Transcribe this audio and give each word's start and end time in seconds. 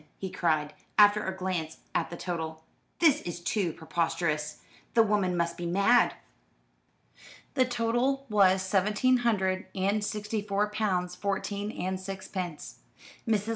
he 0.17 0.31
cried, 0.31 0.73
after 0.97 1.23
a 1.27 1.37
glance 1.37 1.77
at 1.93 2.09
the 2.09 2.17
total. 2.17 2.63
"This 2.97 3.21
is 3.21 3.39
too 3.39 3.71
preposterous. 3.71 4.57
The 4.95 5.03
woman 5.03 5.37
must 5.37 5.57
be 5.57 5.67
mad." 5.67 6.15
The 7.53 7.65
total 7.65 8.25
was 8.27 8.63
seventeen 8.63 9.17
hundred 9.17 9.67
and 9.75 10.03
sixty 10.03 10.41
four 10.41 10.71
pounds 10.71 11.13
fourteen 11.13 11.71
and 11.73 11.99
sixpence. 11.99 12.79
Mrs. 13.27 13.49